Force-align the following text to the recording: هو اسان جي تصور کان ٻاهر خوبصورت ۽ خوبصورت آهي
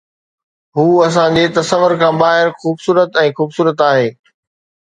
هو 0.75 0.85
اسان 1.07 1.29
جي 1.37 1.43
تصور 1.57 1.91
کان 2.03 2.13
ٻاهر 2.23 2.47
خوبصورت 2.65 3.21
۽ 3.27 3.37
خوبصورت 3.41 3.85
آهي 3.93 4.09